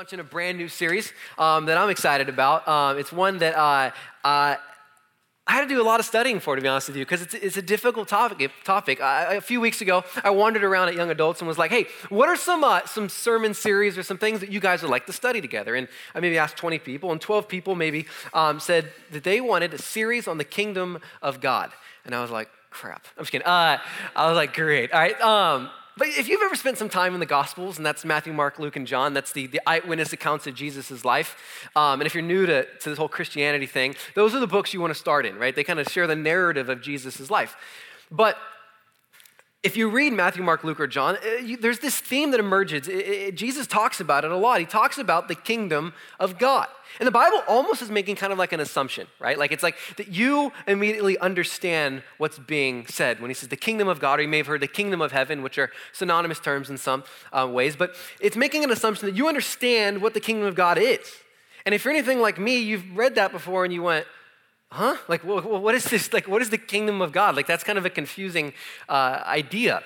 [0.00, 2.66] launching a brand new series um, that I'm excited about.
[2.66, 3.90] Um, it's one that uh,
[4.24, 4.56] uh,
[5.46, 7.20] I had to do a lot of studying for, to be honest with you, because
[7.20, 8.50] it's, it's, a difficult topic.
[8.64, 9.02] topic.
[9.02, 11.84] I, a few weeks ago, I wandered around at Young Adults and was like, hey,
[12.08, 15.04] what are some, uh, some sermon series or some things that you guys would like
[15.04, 15.74] to study together?
[15.74, 19.74] And I maybe asked 20 people, and 12 people maybe um, said that they wanted
[19.74, 21.72] a series on the kingdom of God.
[22.06, 23.06] And I was like, crap.
[23.18, 23.46] I'm just kidding.
[23.46, 23.76] Uh,
[24.16, 24.92] I was like, great.
[24.92, 25.20] All right.
[25.20, 28.58] Um, but if you've ever spent some time in the Gospels, and that's Matthew, Mark,
[28.58, 31.36] Luke, and John, that's the, the eyewitness accounts of Jesus' life.
[31.76, 34.72] Um, and if you're new to, to this whole Christianity thing, those are the books
[34.72, 35.54] you want to start in, right?
[35.54, 37.56] They kind of share the narrative of Jesus' life.
[38.10, 38.36] But
[39.62, 42.88] if you read Matthew, Mark, Luke, or John, uh, there's this theme that emerges.
[43.34, 44.58] Jesus talks about it a lot.
[44.58, 46.66] He talks about the kingdom of God.
[46.98, 49.38] And the Bible almost is making kind of like an assumption, right?
[49.38, 53.86] Like it's like that you immediately understand what's being said when he says the kingdom
[53.86, 56.70] of God, or you may have heard the kingdom of heaven, which are synonymous terms
[56.70, 60.46] in some uh, ways, but it's making an assumption that you understand what the kingdom
[60.46, 61.00] of God is.
[61.66, 64.06] And if you're anything like me, you've read that before and you went,
[64.70, 64.96] huh?
[65.08, 66.12] Like, what is this?
[66.12, 67.36] Like, what is the kingdom of God?
[67.36, 68.52] Like, that's kind of a confusing
[68.88, 69.82] uh, idea.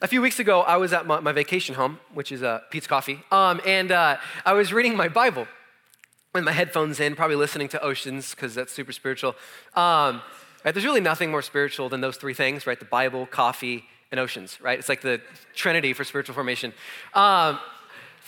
[0.00, 2.86] A few weeks ago, I was at my, my vacation home, which is uh, Peet's
[2.86, 5.48] Coffee, um, and uh, I was reading my Bible
[6.34, 9.34] with my headphones in, probably listening to Oceans, because that's super spiritual.
[9.74, 10.22] Um,
[10.64, 10.72] right?
[10.72, 12.78] There's really nothing more spiritual than those three things, right?
[12.78, 14.78] The Bible, coffee, and oceans, right?
[14.78, 15.20] It's like the
[15.54, 16.72] trinity for spiritual formation.
[17.14, 17.58] Um,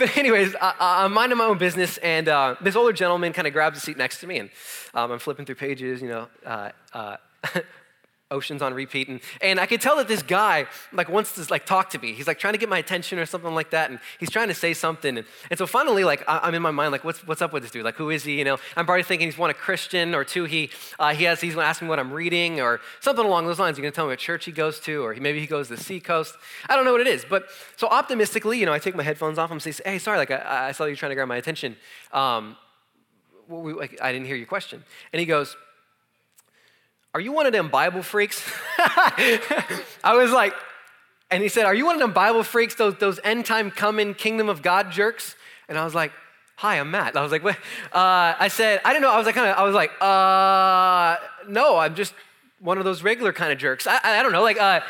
[0.01, 3.53] but anyways, I, am minding my own business, and uh, this older gentleman kind of
[3.53, 4.51] grabs a seat next to me, and
[4.95, 7.17] um, I'm flipping through pages, you know, uh, uh,
[8.31, 9.09] oceans on repeat.
[9.09, 12.13] And, and i could tell that this guy like wants to like talk to me.
[12.13, 14.55] He's like trying to get my attention or something like that and he's trying to
[14.55, 15.19] say something.
[15.19, 17.63] And, and so finally like I, am in my mind like what's, what's up with
[17.63, 17.85] this dude?
[17.85, 18.39] Like who is he?
[18.39, 21.41] You know i'm probably thinking he's one a christian or two he uh, he has
[21.41, 23.77] he's going to ask me what i'm reading or something along those lines.
[23.77, 25.69] He's going to tell me what church he goes to or he, maybe he goes
[25.69, 26.37] to the seacoast.
[26.69, 29.39] I don't know what it is but so optimistically you know i take my headphones
[29.39, 29.51] off.
[29.51, 31.77] And say hey sorry like i, I saw you trying to grab my attention.
[32.13, 32.57] Um,
[33.49, 34.85] we, like, i didn't hear your question.
[35.13, 35.57] And he goes
[37.15, 38.43] are you one of them Bible freaks?
[38.79, 40.55] I was like,
[41.31, 44.15] and he said, Are you one of them Bible freaks, those, those end time coming
[44.15, 45.37] kingdom of God jerks?
[45.69, 46.13] And I was like,
[46.61, 47.17] Hi, I'm Matt.
[47.17, 47.57] I was like, what?
[47.91, 49.11] Uh, I said, I don't know.
[49.11, 51.17] I was like, kind of, I was like, uh,
[51.49, 52.13] no, I'm just
[52.59, 53.87] one of those regular kind of jerks.
[53.87, 54.43] I, I don't know.
[54.43, 54.81] Like, uh,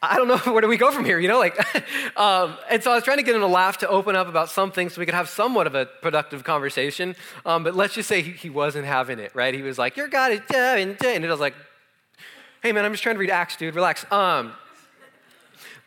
[0.00, 1.38] I don't know where do we go from here, you know?
[1.38, 1.58] Like,
[2.16, 4.48] um, and so I was trying to get him to laugh to open up about
[4.50, 7.16] something so we could have somewhat of a productive conversation.
[7.44, 9.52] Um, but let's just say he, he, wasn't having it, right?
[9.52, 11.54] He was like, "Your God is and and it was like,
[12.62, 13.74] "Hey man, I'm just trying to read Acts, dude.
[13.74, 14.52] Relax." Um,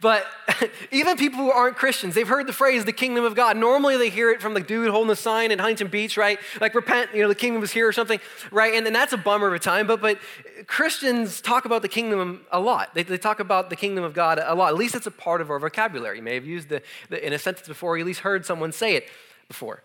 [0.01, 0.25] but
[0.91, 3.56] even people who aren't Christians, they've heard the phrase the kingdom of God.
[3.56, 6.39] Normally they hear it from the dude holding the sign in Huntington Beach, right?
[6.59, 8.19] Like repent, you know, the kingdom is here or something,
[8.51, 8.73] right?
[8.73, 9.85] And, then that's a bummer of a time.
[9.85, 10.17] But but
[10.66, 12.95] Christians talk about the kingdom a lot.
[12.95, 14.69] They, they talk about the kingdom of God a lot.
[14.69, 16.18] At least it's a part of our vocabulary.
[16.18, 18.72] You may have used the, the in a sentence before, you at least heard someone
[18.72, 19.07] say it
[19.47, 19.83] before.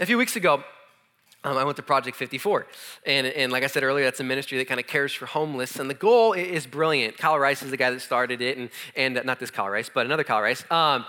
[0.00, 0.64] A few weeks ago,
[1.48, 2.66] um, I went to Project 54.
[3.06, 5.78] And, and like I said earlier, that's a ministry that kind of cares for homeless.
[5.78, 7.16] And the goal is brilliant.
[7.16, 9.90] Kyle Rice is the guy that started it, and, and uh, not this Kyle Rice,
[9.92, 10.64] but another Kyle Rice.
[10.70, 11.04] Um,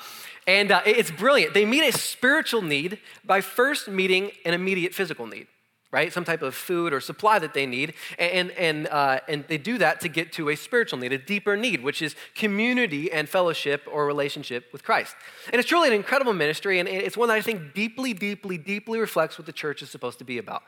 [0.48, 1.54] and uh, it's brilliant.
[1.54, 5.48] They meet a spiritual need by first meeting an immediate physical need
[5.92, 6.14] right?
[6.14, 7.94] Some type of food or supply that they need.
[8.20, 11.58] And, and, uh, and they do that to get to a spiritual need, a deeper
[11.58, 15.16] need, which is community and fellowship or relationship with Christ.
[15.52, 19.00] And it's truly an incredible ministry, and it's one that I think deeply, deeply, deeply
[19.00, 20.64] reflects what the church is supposed to be about.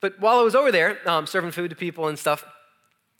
[0.00, 2.44] But while I was over there um, serving food to people and stuff,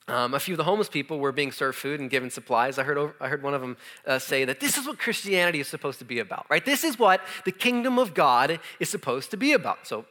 [0.09, 2.79] um, a few of the homeless people were being served food and given supplies.
[2.79, 3.77] I heard, over, I heard one of them
[4.07, 6.65] uh, say that this is what Christianity is supposed to be about, right?
[6.65, 9.87] This is what the kingdom of God is supposed to be about.
[9.87, 10.07] So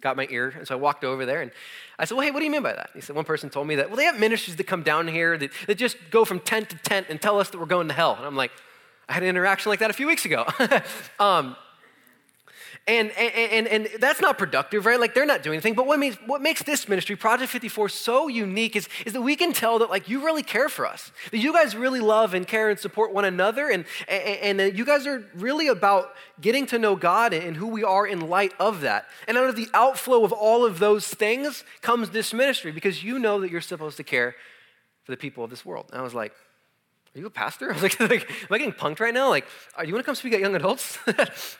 [0.00, 0.52] got my ear.
[0.56, 1.50] And so I walked over there and
[1.98, 2.90] I said, Well, hey, what do you mean by that?
[2.94, 5.36] He said, One person told me that, well, they have ministries that come down here
[5.38, 7.94] that, that just go from tent to tent and tell us that we're going to
[7.94, 8.14] hell.
[8.16, 8.52] And I'm like,
[9.08, 10.46] I had an interaction like that a few weeks ago.
[11.18, 11.56] um,
[12.86, 14.98] and, and, and, and that's not productive, right?
[14.98, 15.74] Like they're not doing anything.
[15.74, 19.36] But what makes, what makes this ministry, Project 54, so unique is, is that we
[19.36, 21.12] can tell that like you really care for us.
[21.30, 23.68] That you guys really love and care and support one another.
[23.68, 27.84] And, and, and you guys are really about getting to know God and who we
[27.84, 29.06] are in light of that.
[29.28, 33.18] And out of the outflow of all of those things comes this ministry because you
[33.18, 34.34] know that you're supposed to care
[35.04, 35.86] for the people of this world.
[35.92, 36.32] And I was like,
[37.14, 37.70] are you a pastor?
[37.70, 39.28] I was like, like, am I getting punked right now?
[39.28, 40.98] Like, are you want to come speak at young adults?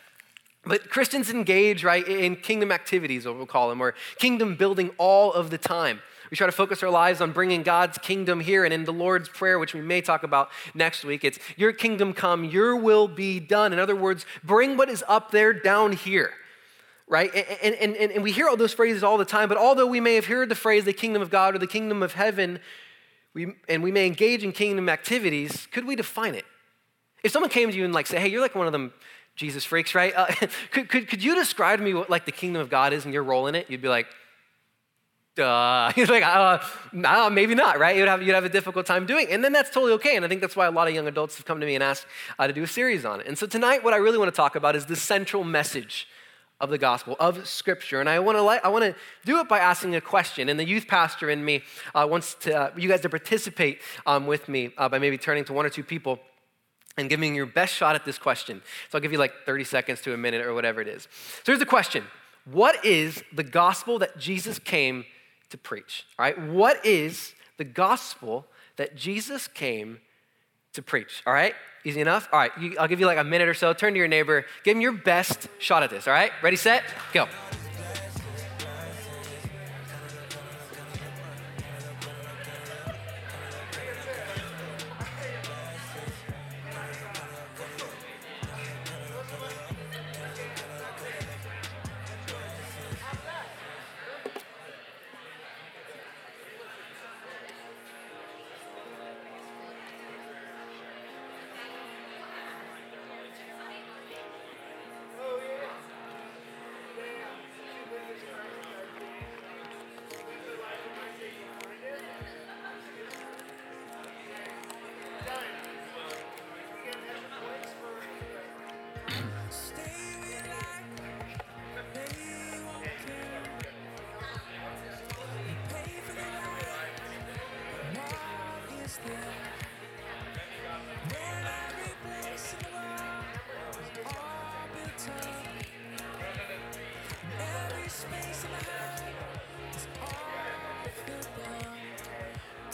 [0.65, 5.33] But Christians engage, right, in kingdom activities, what we'll call them, or kingdom building all
[5.33, 6.01] of the time.
[6.31, 8.65] We try to focus our lives on bringing God's kingdom here.
[8.65, 12.12] And in the Lord's Prayer, which we may talk about next week, it's Your kingdom
[12.12, 13.73] come, Your will be done.
[13.73, 16.31] In other words, bring what is up there down here.
[17.09, 17.35] Right?
[17.35, 19.99] And, and, and, and we hear all those phrases all the time, but although we
[19.99, 22.61] may have heard the phrase the kingdom of God or the kingdom of heaven,
[23.35, 26.45] we, and we may engage in kingdom activities, could we define it?
[27.25, 28.93] If someone came to you and like say, hey, you're like one of them
[29.40, 30.12] Jesus freaks, right?
[30.14, 30.26] Uh,
[30.70, 33.14] could, could, could you describe to me what like the kingdom of God is and
[33.14, 33.70] your role in it?
[33.70, 34.06] You'd be like,
[35.34, 35.90] duh.
[35.94, 36.58] He's like, uh,
[36.92, 37.96] no, maybe not, right?
[37.96, 39.32] You'd have, you'd have a difficult time doing it.
[39.32, 40.14] And then that's totally okay.
[40.14, 41.82] And I think that's why a lot of young adults have come to me and
[41.82, 42.04] asked
[42.38, 43.26] uh, to do a series on it.
[43.26, 46.06] And so tonight, what I really want to talk about is the central message
[46.60, 48.00] of the gospel, of scripture.
[48.00, 48.94] And I want to, like I want to
[49.25, 50.50] do it by asking a question.
[50.50, 51.62] And the youth pastor in me
[51.94, 55.46] uh, wants to, uh, you guys to participate um, with me uh, by maybe turning
[55.46, 56.20] to one or two people
[57.00, 58.62] and giving your best shot at this question.
[58.91, 61.08] So I'll give you like 30 seconds to a minute or whatever it is.
[61.44, 62.05] So here's the question
[62.44, 65.05] What is the gospel that Jesus came
[65.50, 66.06] to preach?
[66.19, 69.99] All right, what is the gospel that Jesus came
[70.75, 71.23] to preach?
[71.26, 71.55] All right,
[71.85, 72.29] easy enough?
[72.32, 73.73] All right, I'll give you like a minute or so.
[73.73, 76.06] Turn to your neighbor, give him your best shot at this.
[76.06, 77.26] All right, ready, set, go.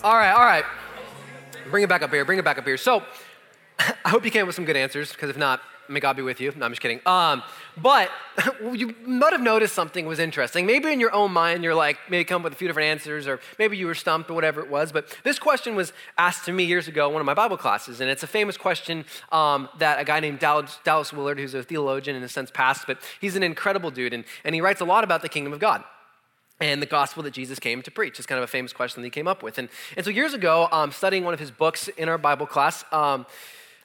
[0.06, 0.64] All right, all right.
[1.68, 2.24] Bring it back up here.
[2.24, 2.76] Bring it back up here.
[2.76, 3.02] So,
[4.04, 6.40] I hope you came with some good answers, because if not, may God be with
[6.40, 6.52] you.
[6.54, 7.00] No, I'm just kidding.
[7.04, 7.42] Um,
[7.76, 8.12] but
[8.72, 10.64] you might have noticed something was interesting.
[10.64, 13.26] Maybe in your own mind, you're like, maybe come up with a few different answers,
[13.26, 14.92] or maybe you were stumped or whatever it was.
[14.92, 18.00] But this question was asked to me years ago in one of my Bible classes,
[18.00, 21.64] and it's a famous question um, that a guy named Dallas, Dallas Willard, who's a
[21.64, 24.84] theologian in a sense past, but he's an incredible dude, and, and he writes a
[24.84, 25.82] lot about the kingdom of God
[26.60, 28.18] and the gospel that Jesus came to preach.
[28.18, 29.58] It's kind of a famous question that he came up with.
[29.58, 32.84] And, and so years ago, um, studying one of his books in our Bible class,
[32.92, 33.26] um,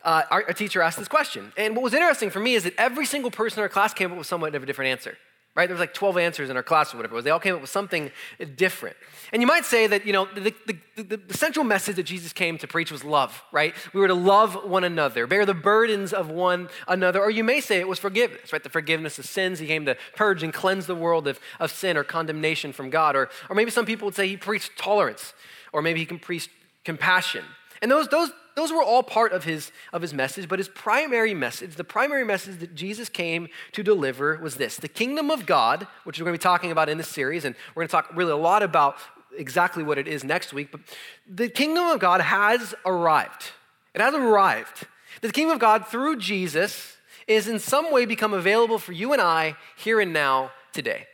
[0.04, 1.52] uh, our, our, teacher asked this question.
[1.58, 4.12] And what was interesting for me is that every single person in our class came
[4.12, 5.18] up with somewhat of a different answer
[5.56, 5.68] right?
[5.68, 7.26] There was like 12 answers in our class or whatever it was.
[7.26, 8.10] They all came up with something
[8.56, 8.96] different.
[9.34, 12.32] And you might say that, you know, the, the, the, the, central message that Jesus
[12.32, 13.74] came to preach was love, right?
[13.94, 17.22] We were to love one another, bear the burdens of one another.
[17.22, 18.64] Or you may say it was forgiveness, right?
[18.64, 19.60] The forgiveness of sins.
[19.60, 23.18] He came to purge and cleanse the world of, of sin or condemnation from God.
[23.18, 25.34] Or, or maybe some people would say he preached tolerance,
[25.74, 26.50] or maybe he can preach
[26.86, 27.44] compassion.
[27.82, 31.34] And those, those, those were all part of his, of his message, but his primary
[31.34, 35.88] message, the primary message that Jesus came to deliver was this the kingdom of God,
[36.04, 38.16] which we're going to be talking about in this series, and we're going to talk
[38.16, 38.98] really a lot about
[39.36, 40.82] exactly what it is next week, but
[41.28, 43.52] the kingdom of God has arrived.
[43.94, 44.88] It has arrived.
[45.22, 46.98] The kingdom of God through Jesus
[47.28, 51.08] is in some way become available for you and I here and now today.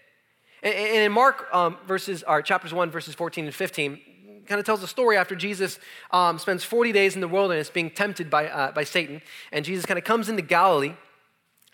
[0.64, 4.00] And in Mark um, verses, or chapters 1, verses 14 and 15,
[4.48, 5.80] kind of tells a story after Jesus
[6.12, 9.22] um, spends 40 days in the wilderness being tempted by, uh, by Satan.
[9.52, 10.94] And Jesus kind of comes into Galilee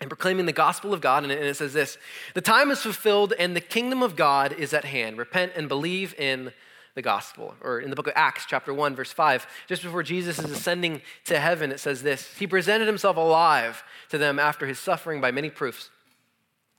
[0.00, 1.22] and proclaiming the gospel of God.
[1.22, 1.98] And it, and it says this
[2.34, 5.18] The time is fulfilled and the kingdom of God is at hand.
[5.18, 6.52] Repent and believe in
[6.94, 7.54] the gospel.
[7.60, 11.02] Or in the book of Acts, chapter 1, verse 5, just before Jesus is ascending
[11.24, 15.30] to heaven, it says this He presented himself alive to them after his suffering by
[15.30, 15.90] many proofs,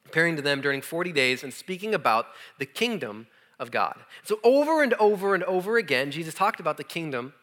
[0.06, 2.28] appearing to them during 40 days and speaking about
[2.60, 3.28] the kingdom
[3.60, 3.96] of God.
[4.24, 7.34] So, over and over and over again, Jesus talked about the kingdom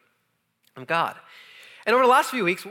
[0.76, 1.16] of God.
[1.85, 2.64] And over the last few weeks,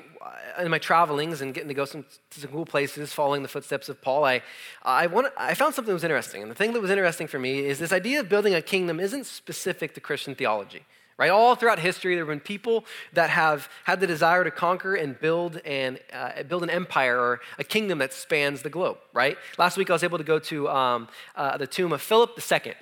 [0.57, 3.89] in my travelings and getting to go some, to some cool places, following the footsteps
[3.89, 4.41] of Paul, I,
[4.83, 6.41] I, I found something that was interesting.
[6.41, 8.99] And the thing that was interesting for me is this idea of building a kingdom
[8.99, 10.85] isn't specific to Christian theology.
[11.17, 11.29] Right?
[11.29, 15.19] All throughout history, there have been people that have had the desire to conquer and
[15.19, 18.97] build and uh, build an empire or a kingdom that spans the globe.
[19.13, 19.37] Right?
[19.57, 22.73] Last week, I was able to go to um, uh, the tomb of Philip II.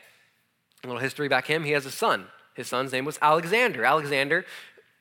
[0.83, 1.63] A little history back him.
[1.63, 2.27] He has a son.
[2.53, 3.83] His son's name was Alexander.
[3.83, 4.45] Alexander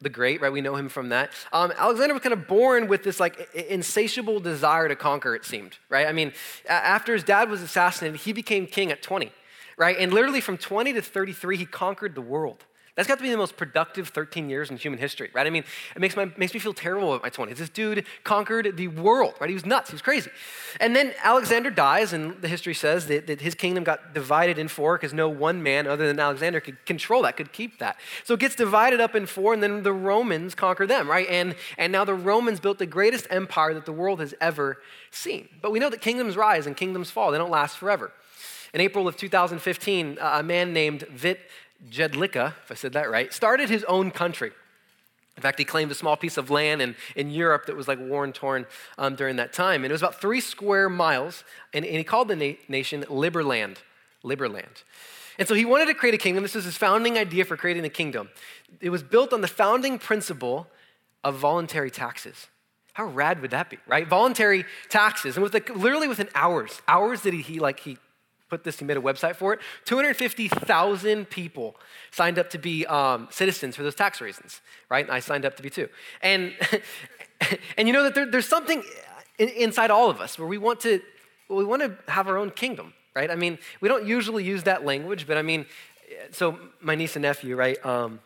[0.01, 0.53] the Great, right?
[0.53, 1.33] We know him from that.
[1.53, 5.79] Um, Alexander was kind of born with this like insatiable desire to conquer, it seemed,
[5.89, 6.07] right?
[6.07, 6.33] I mean,
[6.69, 9.33] after his dad was assassinated, he became king at 20,
[9.77, 9.97] right?
[9.99, 12.65] And literally from 20 to 33, he conquered the world.
[12.99, 15.47] That's got to be the most productive 13 years in human history, right?
[15.47, 15.63] I mean,
[15.95, 17.55] it makes, my, makes me feel terrible about my 20s.
[17.55, 19.49] This dude conquered the world, right?
[19.49, 19.91] He was nuts.
[19.91, 20.33] He was crazy.
[20.81, 24.67] And then Alexander dies, and the history says that, that his kingdom got divided in
[24.67, 28.01] four because no one man other than Alexander could control that, could keep that.
[28.25, 31.29] So it gets divided up in four, and then the Romans conquer them, right?
[31.31, 34.79] And, and now the Romans built the greatest empire that the world has ever
[35.13, 35.49] seen.
[35.63, 38.11] But we know that kingdoms rise and kingdoms fall, they don't last forever.
[38.75, 41.41] In April of 2015, a man named Vit
[41.91, 44.53] Jedlicka, if I said that right, started his own country.
[45.37, 48.01] In fact, he claimed a small piece of land in, in Europe that was like
[48.01, 48.67] war and torn
[48.99, 49.85] um, during that time.
[49.85, 53.77] And it was about three square miles, and, and he called the na- nation Liberland.
[54.25, 54.83] Liberland.
[55.39, 56.43] And so he wanted to create a kingdom.
[56.43, 58.31] This was his founding idea for creating a kingdom.
[58.81, 60.67] It was built on the founding principle
[61.23, 62.49] of voluntary taxes.
[62.95, 64.09] How rad would that be, right?
[64.09, 65.37] Voluntary taxes.
[65.37, 67.97] And with the, literally within hours, hours that he, he like he
[68.49, 69.61] put this, he made a website for it.
[69.85, 71.77] 250,000 people
[72.11, 75.05] signed up to be um, citizens for those tax reasons, right?
[75.05, 75.89] And I signed up to be too.
[76.23, 76.55] And,
[77.77, 78.83] and you know that there, there's something
[79.39, 81.01] in, inside all of us where we want to,
[81.49, 83.31] we want to have our own kingdom, right?
[83.31, 85.67] I mean, we don't usually use that language, but I mean,
[86.31, 87.85] so my niece and nephew, right?
[87.85, 88.21] Um,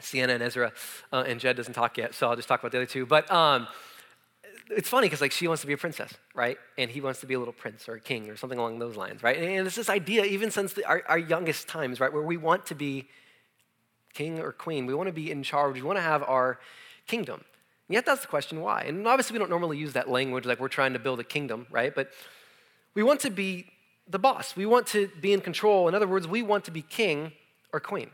[0.00, 0.72] Sienna and Ezra,
[1.12, 3.06] uh, and Jed doesn't talk yet, so I'll just talk about the other two.
[3.06, 3.66] But um,
[4.70, 6.58] it's funny because like she wants to be a princess, right?
[6.76, 8.96] And he wants to be a little prince or a king or something along those
[8.96, 9.36] lines, right?
[9.36, 12.66] And it's this idea, even since the, our, our youngest times, right, where we want
[12.66, 13.06] to be
[14.14, 14.86] king or queen.
[14.86, 15.74] We want to be in charge.
[15.74, 16.58] We want to have our
[17.06, 17.44] kingdom.
[17.88, 18.82] And yet that's the question why.
[18.82, 21.66] And obviously we don't normally use that language like we're trying to build a kingdom,
[21.70, 21.94] right?
[21.94, 22.10] But
[22.94, 23.66] we want to be
[24.08, 24.56] the boss.
[24.56, 25.86] We want to be in control.
[25.86, 27.32] In other words, we want to be king
[27.72, 28.10] or queen.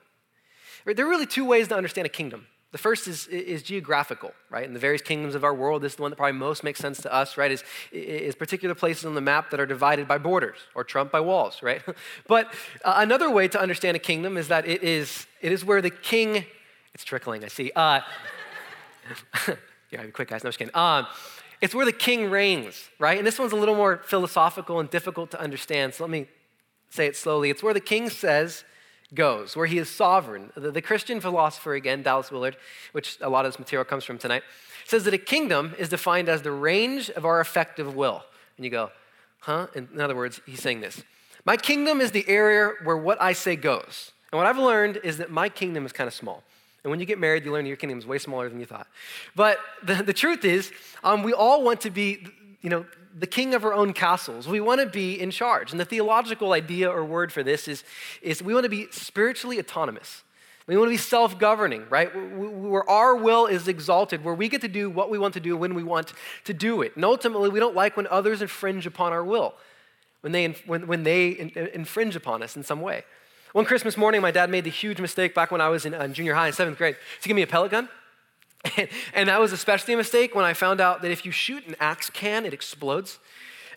[0.85, 2.47] There are really two ways to understand a kingdom.
[2.73, 4.65] The first is, is geographical, right?
[4.65, 6.81] In the various kingdoms of our world, this is the one that probably most makes
[6.81, 7.51] sense to us, right?
[7.51, 7.63] Is,
[7.93, 11.63] is particular places on the map that are divided by borders or trumped by walls,
[11.63, 11.83] right?
[12.27, 12.47] but
[12.83, 15.91] uh, another way to understand a kingdom is that it is, it is where the
[15.91, 16.47] king,
[16.95, 17.71] it's trickling, I see.
[17.77, 18.01] Uh,
[19.91, 20.43] yeah, be quick, guys.
[20.43, 20.75] No, just kidding.
[20.75, 21.07] Um,
[21.61, 23.19] it's where the king reigns, right?
[23.19, 26.27] And this one's a little more philosophical and difficult to understand, so let me
[26.89, 27.51] say it slowly.
[27.51, 28.65] It's where the king says,
[29.15, 30.51] goes, where he is sovereign.
[30.55, 32.57] The, the, Christian philosopher, again, Dallas Willard,
[32.93, 34.43] which a lot of this material comes from tonight,
[34.87, 38.25] says that a kingdom is defined as the range of our effective will.
[38.57, 38.91] And you go,
[39.41, 39.67] huh?
[39.75, 41.03] In other words, he's saying this
[41.45, 44.13] My kingdom is the area where what I say goes.
[44.31, 46.43] And what I've learned is that my kingdom is kind of small.
[46.85, 48.89] And when you get married, you learn your kingdom is way smaller than you thought.
[49.37, 50.73] But the, the truth is,
[51.05, 52.27] um, we all want to be,
[52.61, 54.49] you know, the king of our own castles.
[54.49, 55.71] We want to be in charge.
[55.71, 57.85] And the theological idea or word for this is,
[58.21, 60.23] is we want to be spiritually autonomous.
[60.67, 62.07] We want to be self governing, right?
[62.07, 65.57] Where our will is exalted, where we get to do what we want to do
[65.57, 66.13] when we want
[66.45, 66.95] to do it.
[66.95, 69.55] And ultimately, we don't like when others infringe upon our will,
[70.21, 73.05] when they, when, when they infringe upon us in some way.
[73.53, 76.15] One Christmas morning, my dad made the huge mistake back when I was in, in
[76.15, 77.89] junior high in seventh grade to give me a pellet gun.
[78.77, 81.67] And, and, that was especially a mistake when I found out that if you shoot
[81.67, 83.19] an axe can, it explodes.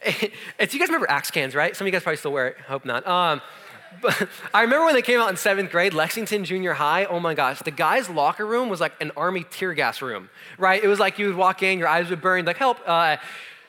[0.06, 1.75] And, and so you guys remember axe cans, right?
[1.75, 2.58] Some of you guys probably still wear it.
[2.60, 3.08] I Hope not.
[3.08, 3.42] Um,
[4.01, 7.06] but I remember when they came out in seventh grade, Lexington Junior High.
[7.06, 10.84] Oh my gosh, the guy's locker room was like an army tear gas room, right?
[10.84, 13.18] It was like you would walk in, your eyes would burn, like help, uh,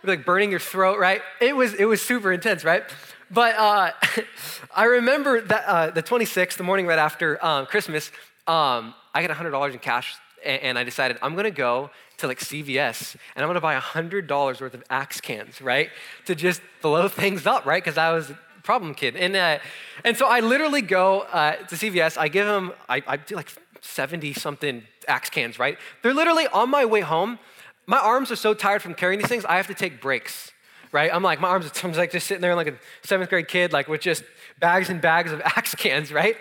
[0.02, 1.22] like burning your throat, right?
[1.40, 2.82] It was it was super intense, right?
[3.30, 3.92] But uh,
[4.74, 8.10] I remember that uh, the 26th, the morning right after um, Christmas,
[8.46, 10.16] um, I got $100 in cash
[10.46, 14.74] and I decided I'm gonna go to like CVS and I'm gonna buy $100 worth
[14.74, 15.90] of Axe cans, right?
[16.26, 17.82] To just blow things up, right?
[17.82, 19.16] Because I was a problem kid.
[19.16, 19.58] And, uh,
[20.04, 23.50] and so I literally go uh, to CVS, I give them, I, I do like
[23.80, 25.78] 70 something Axe cans, right?
[26.02, 27.38] They're literally on my way home.
[27.86, 30.52] My arms are so tired from carrying these things, I have to take breaks,
[30.90, 31.10] right?
[31.12, 33.72] I'm like, my arms are I'm like just sitting there like a seventh grade kid,
[33.72, 34.24] like with just
[34.58, 36.36] bags and bags of Axe cans, right?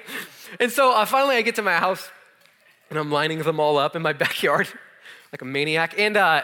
[0.59, 2.09] And so uh, finally I get to my house
[2.89, 4.67] and I'm lining them all up in my backyard
[5.35, 5.95] like a maniac.
[5.97, 6.43] And, uh,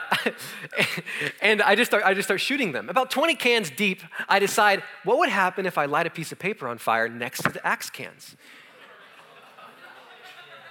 [1.41, 2.89] and I, just start, I just start shooting them.
[2.89, 6.39] About 20 cans deep, I decide what would happen if I light a piece of
[6.39, 8.35] paper on fire next to the axe cans?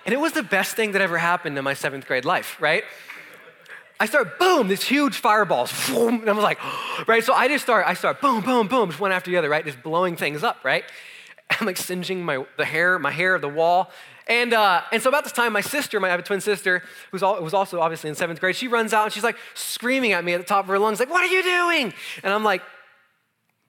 [0.05, 2.85] And it was the best thing that ever happened in my seventh grade life, right?
[3.99, 6.59] I start boom, this huge fireballs, boom, and I was like,
[7.07, 7.25] right.
[7.25, 9.83] So I just start, I start boom, boom, boom, one after the other, right, just
[9.83, 10.85] blowing things up, right.
[11.61, 13.90] I'm like singeing my the hair, my hair, the wall,
[14.31, 16.85] and, uh, and so about this time, my sister, my, I have a twin sister,
[17.11, 20.12] who's all, was also obviously in seventh grade, she runs out and she's like screaming
[20.12, 21.93] at me at the top of her lungs, like, what are you doing?
[22.23, 22.62] And I'm like,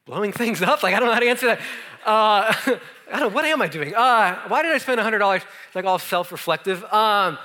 [0.05, 0.83] blowing things up?
[0.83, 1.59] Like, I don't know how to answer that.
[2.05, 2.77] Uh,
[3.11, 3.95] I don't what am I doing?
[3.95, 5.35] Uh, why did I spend $100?
[5.35, 5.45] It's
[5.75, 6.83] like all self-reflective.
[6.93, 7.39] Um,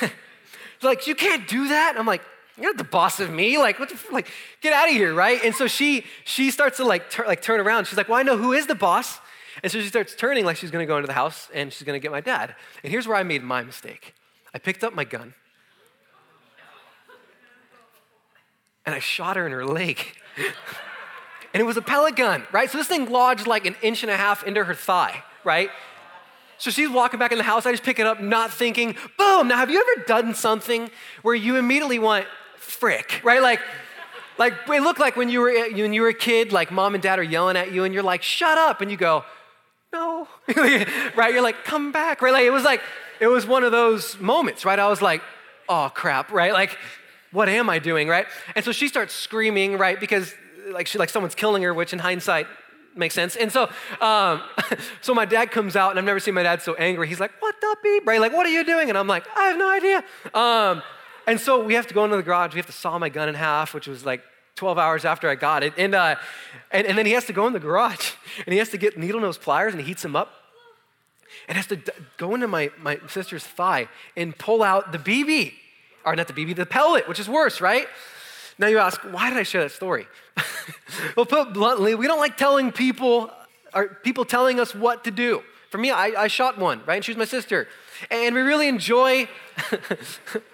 [0.82, 1.96] like, you can't do that.
[1.98, 2.22] I'm like,
[2.56, 3.58] you're not the boss of me.
[3.58, 4.30] Like, what the, like,
[4.60, 5.42] get out of here, right?
[5.42, 7.88] And so she she starts to like, tur- like turn around.
[7.88, 9.18] She's like, well, I know who is the boss.
[9.62, 11.84] And so she starts turning like she's going to go into the house and she's
[11.84, 12.54] going to get my dad.
[12.82, 14.14] And here's where I made my mistake
[14.54, 15.34] I picked up my gun
[18.84, 19.98] and I shot her in her leg.
[21.54, 22.70] and it was a pellet gun, right?
[22.70, 25.70] So this thing lodged like an inch and a half into her thigh, right?
[26.58, 27.66] So she's walking back in the house.
[27.66, 29.48] I just pick it up, not thinking, boom.
[29.48, 30.90] Now, have you ever done something
[31.22, 33.42] where you immediately want frick, right?
[33.42, 33.60] Like,
[34.38, 37.02] like it looked like when you were when you were a kid, like mom and
[37.02, 39.24] dad are yelling at you, and you're like, shut up, and you go,
[39.92, 41.32] no, right?
[41.32, 42.32] You're like, come back, right?
[42.32, 42.80] Like it was like
[43.20, 44.78] it was one of those moments, right?
[44.78, 45.22] I was like,
[45.68, 46.52] oh crap, right?
[46.52, 46.76] Like,
[47.30, 48.26] what am I doing, right?
[48.54, 49.98] And so she starts screaming, right?
[49.98, 50.34] Because
[50.70, 52.46] like she like someone's killing her, which in hindsight
[52.94, 53.36] makes sense.
[53.36, 53.70] And so,
[54.00, 54.42] um,
[55.00, 57.08] so my dad comes out, and I've never seen my dad so angry.
[57.08, 58.20] He's like, "What the beep?" Right?
[58.20, 60.82] Like, "What are you doing?" And I'm like, "I have no idea." Um,
[61.26, 62.54] and so we have to go into the garage.
[62.54, 64.22] We have to saw my gun in half, which was like
[64.62, 65.74] 12 hours after I got it.
[65.76, 66.14] And, uh,
[66.70, 68.12] and, and then he has to go in the garage,
[68.46, 70.30] and he has to get needle nose pliers, and he heats them up,
[71.48, 75.54] and has to d- go into my, my sister's thigh and pull out the BB,
[76.04, 77.88] or not the BB, the pellet, which is worse, right?
[78.56, 80.06] Now you ask, why did I share that story?
[81.16, 83.32] well, put bluntly, we don't like telling people,
[83.74, 85.42] or people telling us what to do.
[85.70, 86.96] For me, I, I shot one, right?
[86.96, 87.66] And she was my sister.
[88.12, 89.26] And we really enjoy,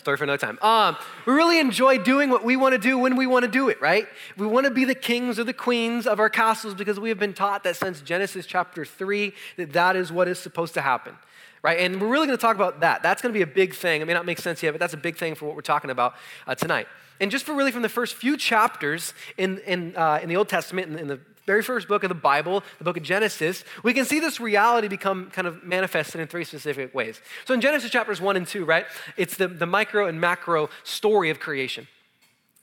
[0.00, 0.58] story for another time.
[0.62, 3.68] Um, we really enjoy doing what we want to do when we want to do
[3.68, 4.06] it, right?
[4.36, 7.18] We want to be the kings or the queens of our castles because we have
[7.18, 11.16] been taught that since Genesis chapter 3, that that is what is supposed to happen
[11.62, 11.80] right?
[11.80, 13.02] And we're really going to talk about that.
[13.02, 14.00] That's going to be a big thing.
[14.00, 15.90] It may not make sense yet, but that's a big thing for what we're talking
[15.90, 16.14] about
[16.46, 16.86] uh, tonight.
[17.20, 20.48] And just for really from the first few chapters in, in, uh, in the Old
[20.48, 23.92] Testament, in, in the very first book of the Bible, the book of Genesis, we
[23.92, 27.20] can see this reality become kind of manifested in three specific ways.
[27.44, 31.30] So in Genesis chapters one and two, right, it's the, the micro and macro story
[31.30, 31.86] of creation.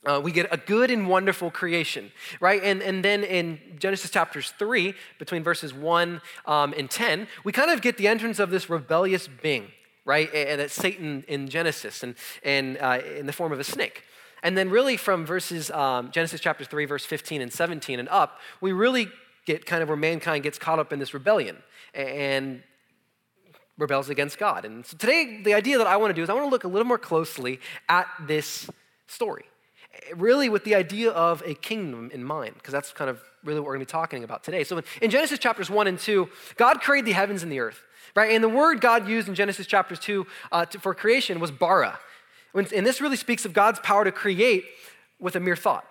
[0.06, 2.62] Uh, we get a good and wonderful creation, right?
[2.62, 7.70] And, and then in Genesis chapters 3, between verses 1 um, and 10, we kind
[7.70, 9.72] of get the entrance of this rebellious being,
[10.04, 10.32] right?
[10.32, 14.04] And that's Satan in Genesis and, and uh, in the form of a snake.
[14.42, 18.38] And then, really, from verses um, Genesis chapter 3, verse 15 and 17 and up,
[18.60, 19.08] we really
[19.46, 21.56] get kind of where mankind gets caught up in this rebellion
[21.94, 22.62] and
[23.78, 24.64] rebels against God.
[24.64, 26.64] And so today, the idea that I want to do is I want to look
[26.64, 28.68] a little more closely at this
[29.06, 29.44] story,
[30.14, 33.66] really with the idea of a kingdom in mind, because that's kind of really what
[33.66, 34.64] we're going to be talking about today.
[34.64, 37.80] So in Genesis chapters 1 and 2, God created the heavens and the earth,
[38.14, 38.32] right?
[38.32, 41.98] And the word God used in Genesis chapters 2 uh, to, for creation was bara.
[42.54, 44.64] And this really speaks of God's power to create
[45.20, 45.84] with a mere thought.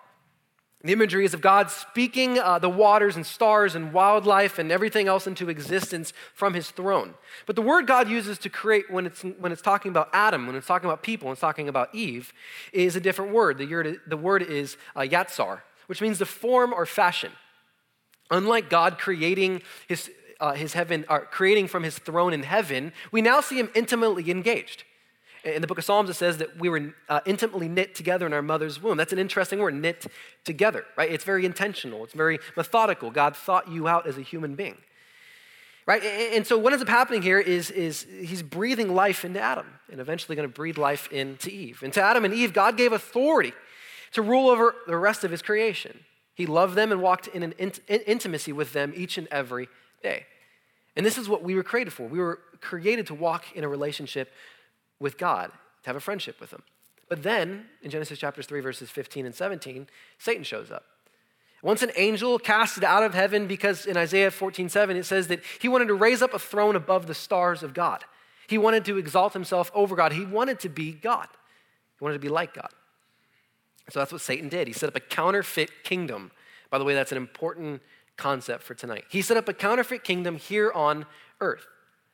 [0.83, 5.07] The imagery is of God speaking uh, the waters and stars and wildlife and everything
[5.07, 7.15] else into existence from his throne.
[7.47, 10.55] But the word God uses to create when it's, when it's talking about Adam, when
[10.55, 12.31] it's talking about people, when it's talking about Eve,
[12.73, 13.57] is a different word.
[13.57, 17.31] The word, the word is uh, yatsar, which means the form or fashion.
[18.29, 23.41] Unlike God creating his, uh, his heaven, creating from his throne in heaven, we now
[23.41, 24.83] see him intimately engaged.
[25.55, 28.33] In the book of Psalms, it says that we were uh, intimately knit together in
[28.33, 28.97] our mother's womb.
[28.97, 30.05] That's an interesting word, knit
[30.43, 31.09] together, right?
[31.09, 33.11] It's very intentional, it's very methodical.
[33.11, 34.77] God thought you out as a human being,
[35.85, 36.03] right?
[36.03, 40.01] And so, what ends up happening here is, is he's breathing life into Adam and
[40.01, 41.81] eventually going to breathe life into Eve.
[41.81, 43.53] And to Adam and Eve, God gave authority
[44.11, 45.99] to rule over the rest of his creation.
[46.35, 49.69] He loved them and walked in an int- intimacy with them each and every
[50.03, 50.25] day.
[50.95, 52.07] And this is what we were created for.
[52.07, 54.31] We were created to walk in a relationship
[54.99, 55.51] with God,
[55.83, 56.63] to have a friendship with Him.
[57.09, 60.83] But then, in Genesis chapters 3, verses 15 and 17, Satan shows up.
[61.63, 65.41] Once an angel casted out of heaven because in Isaiah 14, 7, it says that
[65.59, 68.03] he wanted to raise up a throne above the stars of God.
[68.47, 70.13] He wanted to exalt himself over God.
[70.13, 71.27] He wanted to be God.
[71.97, 72.69] He wanted to be like God.
[73.89, 74.67] So that's what Satan did.
[74.67, 76.31] He set up a counterfeit kingdom.
[76.69, 77.81] By the way, that's an important
[78.17, 79.05] concept for tonight.
[79.09, 81.05] He set up a counterfeit kingdom here on
[81.41, 81.65] earth,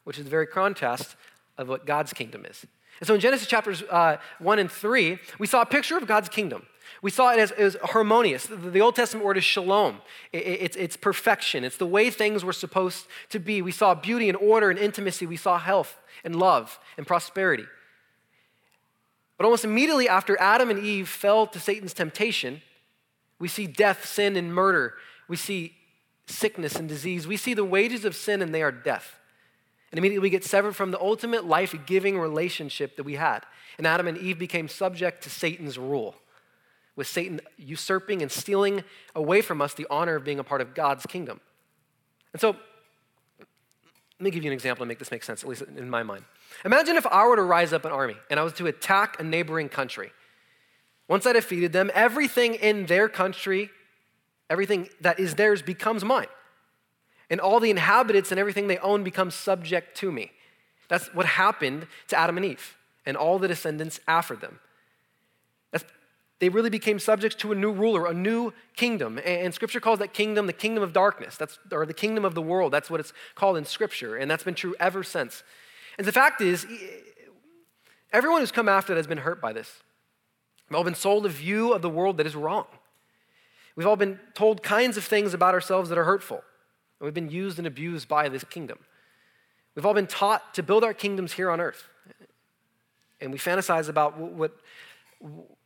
[0.04, 1.16] which is the very contrast
[1.58, 2.66] of what God's kingdom is.
[3.00, 6.30] And so in Genesis chapters uh, 1 and 3, we saw a picture of God's
[6.30, 6.66] kingdom.
[7.02, 8.46] We saw it as, as harmonious.
[8.46, 10.02] The, the, Old Testament word is shalom.
[10.32, 11.64] It, it, it's, it's perfection.
[11.64, 13.62] It's the way things were supposed to be.
[13.62, 15.26] We saw beauty and order and intimacy.
[15.26, 17.66] We saw health and love and prosperity.
[19.38, 22.62] But almost immediately after Adam and Eve fell to Satan's temptation,
[23.40, 24.94] we see death, sin, and murder.
[25.28, 25.74] We see
[26.28, 27.28] sickness and disease.
[27.28, 29.20] We see the wages of sin, and they are death.
[29.94, 33.46] And immediately we get severed from the ultimate life giving relationship that we had.
[33.78, 36.16] And Adam and Eve became subject to Satan's rule,
[36.96, 40.74] with Satan usurping and stealing away from us the honor of being a part of
[40.74, 41.42] God's kingdom.
[42.32, 42.56] And so,
[43.38, 46.02] let me give you an example to make this make sense, at least in my
[46.02, 46.26] mind.
[46.66, 49.24] Imagine if I were to rise up an army and I was to attack a
[49.24, 50.12] neighboring country.
[51.08, 53.70] Once I defeated them, everything in their country,
[54.50, 56.26] everything that is theirs becomes mine.
[57.34, 60.32] And all the inhabitants and everything they own become subject to me.
[60.88, 64.60] That's what happened to Adam and Eve and all the descendants after them.
[65.72, 65.84] That's,
[66.38, 69.18] they really became subjects to a new ruler, a new kingdom.
[69.18, 72.36] And, and Scripture calls that kingdom the kingdom of darkness, that's, or the kingdom of
[72.36, 72.72] the world.
[72.72, 75.42] That's what it's called in Scripture, and that's been true ever since.
[75.98, 76.68] And the fact is,
[78.12, 79.82] everyone who's come after that has been hurt by this.
[80.70, 82.68] We've all been sold a view of the world that is wrong.
[83.76, 86.44] We've all been told kinds of things about ourselves that are hurtful.
[87.00, 88.80] And we've been used and abused by this kingdom.
[89.76, 91.88] We've all been taught to build our kingdoms here on earth.
[93.20, 94.52] And we fantasize about what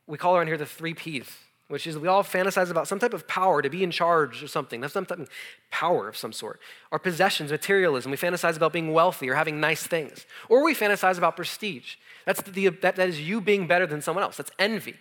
[0.05, 1.29] we call around here the three P's,
[1.67, 4.49] which is we all fantasize about some type of power to be in charge of
[4.49, 4.79] something.
[4.79, 5.29] That's some type of
[5.71, 6.61] power of some sort.
[6.91, 8.11] Our possessions, materialism.
[8.11, 10.25] We fantasize about being wealthy or having nice things.
[10.49, 11.95] Or we fantasize about prestige.
[12.25, 14.37] That's the, that, that is you being better than someone else.
[14.37, 14.95] That's envy.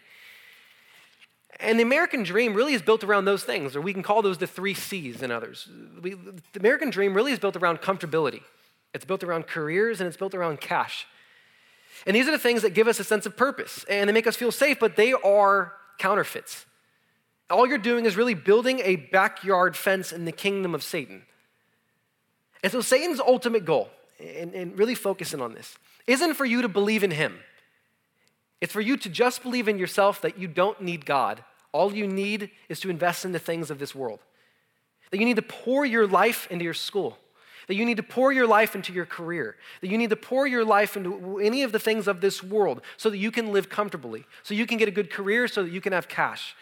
[1.60, 4.38] And the American dream really is built around those things, or we can call those
[4.38, 5.68] the three C's in others.
[6.02, 8.42] We, the American dream really is built around comfortability,
[8.94, 11.06] it's built around careers, and it's built around cash.
[12.06, 14.26] And these are the things that give us a sense of purpose, and they make
[14.26, 16.66] us feel safe, but they are counterfeits.
[17.48, 21.22] All you're doing is really building a backyard fence in the kingdom of Satan.
[22.62, 23.88] And so, Satan's ultimate goal,
[24.20, 27.38] and, and really focusing on this, isn't for you to believe in him.
[28.60, 31.44] It's for you to just believe in yourself that you don't need God.
[31.72, 34.20] All you need is to invest in the things of this world.
[35.10, 37.18] That you need to pour your life into your school.
[37.68, 39.56] That you need to pour your life into your career.
[39.80, 42.80] That you need to pour your life into any of the things of this world
[42.96, 45.72] so that you can live comfortably, so you can get a good career, so that
[45.72, 46.54] you can have cash,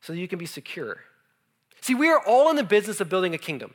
[0.00, 0.98] so that you can be secure.
[1.80, 3.74] See, we are all in the business of building a kingdom.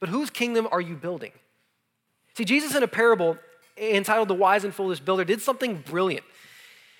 [0.00, 1.32] But whose kingdom are you building?
[2.34, 3.38] See, Jesus in a parable
[3.76, 6.24] entitled The Wise and Foolish Builder, did something brilliant.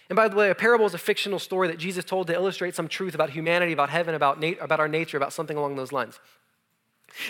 [0.08, 2.74] And by the way, a parable is a fictional story that Jesus told to illustrate
[2.74, 5.92] some truth about humanity, about heaven, about, nat- about our nature, about something along those
[5.92, 6.20] lines.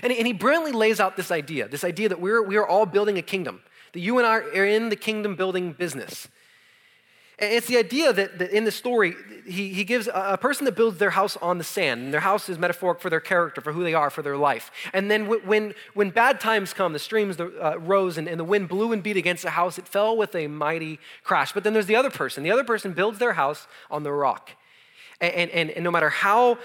[0.02, 3.18] And, he brilliantly lays out this idea this idea that we're, we are all building
[3.18, 6.28] a kingdom, that you and I are in the kingdom building business.
[7.38, 9.14] And it's the idea that, that in the story,
[9.46, 12.20] he, he gives a, a, person that builds their house on the sand, and their
[12.20, 14.70] house is metaphoric for their character, for who they are, for their life.
[14.94, 18.44] And then w- when, when bad times come, the streams uh, rose and, and the
[18.44, 21.52] wind blew and beat against the house, it fell with a mighty crash.
[21.52, 22.42] But then there's the other person.
[22.42, 24.52] The other person builds their house on the rock.
[25.20, 26.58] And, and, and no matter how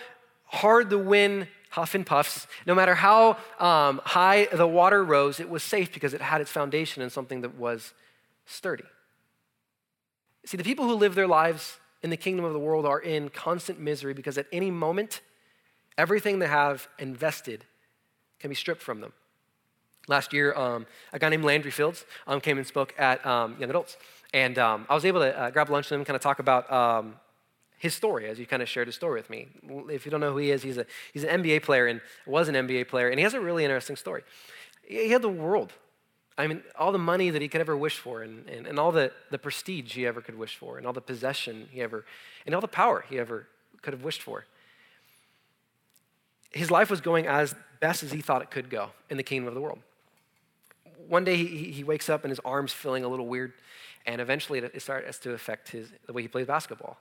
[0.46, 5.50] hard the wind huff and puffs, no matter how um, high the water rose, it
[5.50, 7.94] was safe because it had its foundation in something that was
[8.46, 8.84] sturdy.
[10.46, 13.30] See, the people who live their lives in the kingdom of the world are in
[13.30, 15.22] constant misery because at any moment,
[15.98, 17.66] everything they have invested
[18.40, 19.14] can be stripped from them.
[20.08, 23.70] Last year, um, a guy named Landry Fields um, came and spoke at um, Young
[23.70, 23.98] Adults.
[24.34, 26.40] And um, I was able to uh, grab lunch with him and kind of talk
[26.40, 27.16] about um,
[27.78, 29.48] his story as he kind of shared his story with me.
[29.90, 32.48] If you don't know who he is, he's, a, he's an NBA player and was
[32.48, 34.24] an NBA player, and he has a really interesting story.
[34.84, 35.74] He had the world
[36.38, 38.92] I mean, all the money that he could ever wish for, and, and, and all
[38.92, 42.06] the, the prestige he ever could wish for, and all the possession he ever,
[42.46, 43.48] and all the power he ever
[43.82, 44.46] could have wished for.
[46.52, 49.48] His life was going as best as he thought it could go in the kingdom
[49.48, 49.80] of the world.
[51.08, 53.54] One day he, he wakes up and his arm's feeling a little weird,
[54.06, 56.98] and eventually it starts to affect his, the way he plays basketball.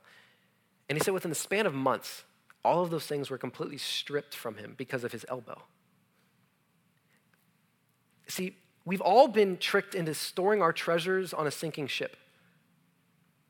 [0.88, 2.24] And he said within the span of months,
[2.64, 5.62] all of those things were completely stripped from him because of his elbow.
[8.26, 12.16] See, We've all been tricked into storing our treasures on a sinking ship,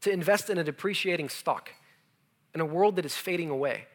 [0.02, 1.72] to invest in a depreciating stock
[2.54, 3.86] in a world that is fading away.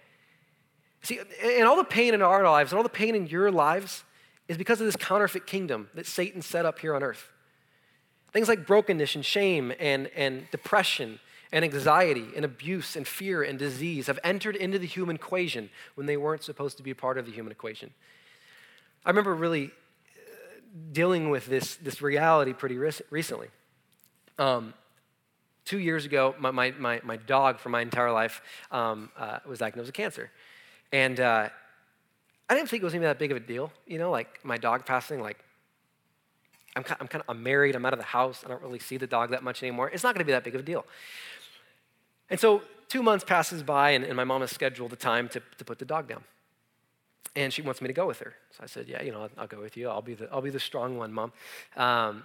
[1.01, 4.03] See, and all the pain in our lives and all the pain in your lives
[4.47, 7.29] is because of this counterfeit kingdom that Satan set up here on earth.
[8.31, 11.19] Things like brokenness and shame and, and depression
[11.51, 16.07] and anxiety and abuse and fear and disease have entered into the human equation when
[16.07, 17.91] they weren't supposed to be a part of the human equation.
[19.05, 19.71] I remember really
[20.91, 23.47] dealing with this, this reality pretty recently.
[24.37, 24.73] Um,
[25.63, 29.59] two years ago, my, my, my, my, dog for my entire life um, uh, was
[29.59, 30.29] diagnosed with cancer.
[30.91, 31.49] And uh,
[32.49, 33.71] I didn't think it was even that big of a deal.
[33.87, 35.39] You know, like my dog passing, like,
[36.75, 38.97] I'm, I'm kind of I'm married, I'm out of the house, I don't really see
[38.97, 39.89] the dog that much anymore.
[39.89, 40.85] It's not going to be that big of a deal.
[42.29, 45.41] And so two months passes by, and, and my mom has scheduled the time to,
[45.57, 46.23] to put the dog down
[47.35, 48.33] and she wants me to go with her.
[48.51, 49.89] So I said, yeah, you know, I'll, I'll go with you.
[49.89, 51.33] I'll be the, I'll be the strong one, mom.
[51.75, 52.23] Um,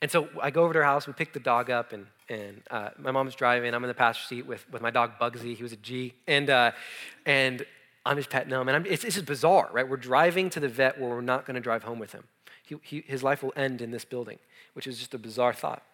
[0.00, 1.06] and so I go over to her house.
[1.06, 3.72] We pick the dog up, and, and uh, my mom's driving.
[3.72, 5.54] I'm in the passenger seat with, with my dog Bugsy.
[5.54, 6.72] He was a G, and uh,
[7.24, 7.64] and
[8.04, 8.68] I'm just petting him.
[8.68, 9.88] And I'm, it's, just bizarre, right?
[9.88, 12.24] We're driving to the vet where we're not going to drive home with him.
[12.64, 14.38] He, he, his life will end in this building,
[14.72, 15.84] which is just a bizarre thought.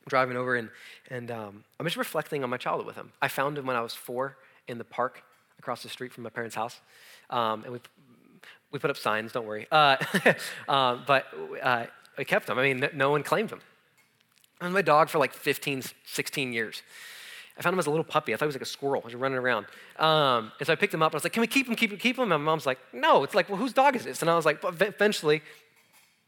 [0.00, 0.70] I'm driving over, and
[1.10, 3.12] and um, I'm just reflecting on my childhood with him.
[3.20, 5.22] I found him when I was four in the park
[5.58, 6.80] across the street from my parents' house.
[7.30, 7.80] Um, and we
[8.70, 9.66] We put up signs, don't worry.
[9.70, 9.96] Uh,
[10.68, 11.26] um, but
[11.62, 11.86] uh,
[12.18, 12.58] I kept them.
[12.58, 13.60] I mean, no one claimed them.
[14.60, 16.82] I was my dog for like 15, 16 years.
[17.58, 18.34] I found him as a little puppy.
[18.34, 19.00] I thought he was like a squirrel.
[19.02, 19.66] I was running around.
[19.98, 21.74] Um, and so I picked him up and I was like, can we keep him,
[21.74, 22.22] keep him, keep him?
[22.22, 23.24] And my mom's like, no.
[23.24, 24.20] It's like, well, whose dog is this?
[24.20, 25.42] And I was like, but eventually,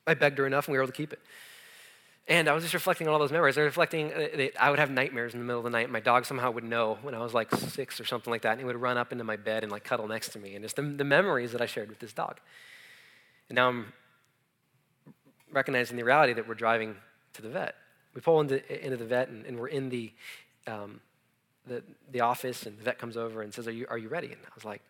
[0.07, 1.21] I begged her enough and we were able to keep it.
[2.29, 3.57] And I was just reflecting on all those memories.
[3.57, 5.89] I was reflecting uh, that I would have nightmares in the middle of the night.
[5.89, 8.61] My dog somehow would know when I was like six or something like that, and
[8.61, 10.55] he would run up into my bed and like cuddle next to me.
[10.55, 12.39] And just the, the memories that I shared with this dog.
[13.49, 13.93] And now I'm
[15.51, 16.97] recognizing the reality that we're driving
[17.33, 17.77] to the vet.
[18.15, 20.13] We pull into, into the vet, and, and we're in the,
[20.67, 21.01] um,
[21.67, 24.27] the, the office, and the vet comes over and says, are you, are you ready?
[24.27, 24.83] And I was like,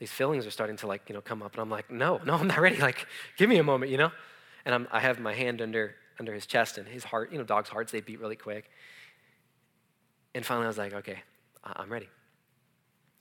[0.00, 1.52] these feelings are starting to like, you know, come up.
[1.52, 2.78] And I'm like, no, no, I'm not ready.
[2.78, 4.10] Like, give me a moment, you know?
[4.64, 7.44] And I'm, I have my hand under under his chest and his heart, you know,
[7.44, 8.70] dogs' hearts, they beat really quick.
[10.34, 11.18] And finally, I was like, okay,
[11.64, 12.08] I'm ready.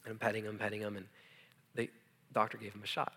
[0.05, 1.05] And I'm petting him, petting him, and
[1.75, 1.89] the
[2.33, 3.13] doctor gave him a shot.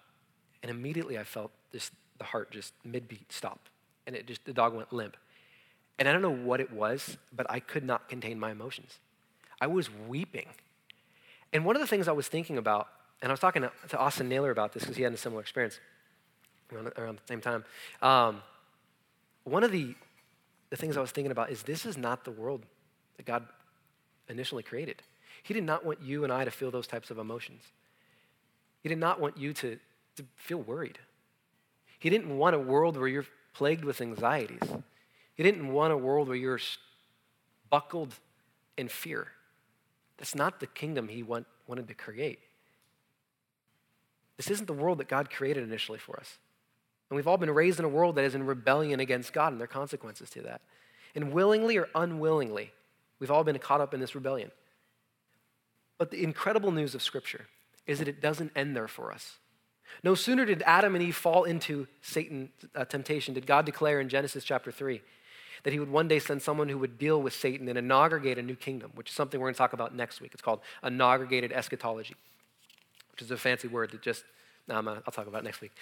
[0.62, 3.68] And immediately I felt this, the heart just mid-beat stop.
[4.06, 5.16] And it just, the dog went limp.
[5.98, 8.98] And I don't know what it was, but I could not contain my emotions.
[9.60, 10.46] I was weeping.
[11.52, 12.88] And one of the things I was thinking about,
[13.20, 15.42] and I was talking to, to Austin Naylor about this because he had a similar
[15.42, 15.78] experience
[16.72, 17.64] around, around the same time.
[18.00, 18.42] Um,
[19.50, 19.94] one of the,
[20.70, 22.64] the things I was thinking about is this is not the world
[23.16, 23.44] that God
[24.28, 25.02] initially created.
[25.42, 27.62] He did not want you and I to feel those types of emotions.
[28.82, 29.78] He did not want you to,
[30.16, 30.98] to feel worried.
[31.98, 34.62] He didn't want a world where you're plagued with anxieties.
[35.34, 36.60] He didn't want a world where you're
[37.68, 38.14] buckled
[38.76, 39.28] in fear.
[40.16, 42.38] That's not the kingdom he want, wanted to create.
[44.36, 46.38] This isn't the world that God created initially for us.
[47.10, 49.60] And we've all been raised in a world that is in rebellion against God, and
[49.60, 50.60] there are consequences to that.
[51.14, 52.72] And willingly or unwillingly,
[53.18, 54.52] we've all been caught up in this rebellion.
[55.98, 57.46] But the incredible news of Scripture
[57.86, 59.38] is that it doesn't end there for us.
[60.04, 64.08] No sooner did Adam and Eve fall into Satan's uh, temptation, did God declare in
[64.08, 65.02] Genesis chapter 3
[65.64, 68.42] that he would one day send someone who would deal with Satan and inaugurate a
[68.42, 70.30] new kingdom, which is something we're going to talk about next week.
[70.32, 72.14] It's called inaugurated eschatology,
[73.10, 74.24] which is a fancy word that just,
[74.68, 75.72] no, I'll talk about next week.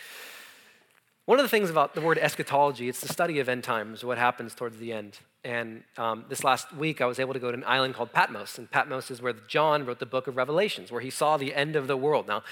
[1.29, 4.17] One of the things about the word eschatology, it's the study of end times, what
[4.17, 5.19] happens towards the end.
[5.45, 8.57] And um, this last week, I was able to go to an island called Patmos.
[8.57, 11.77] And Patmos is where John wrote the book of Revelations, where he saw the end
[11.77, 12.29] of the world.
[12.29, 12.45] Now,